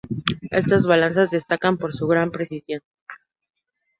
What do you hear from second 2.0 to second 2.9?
gran precisión.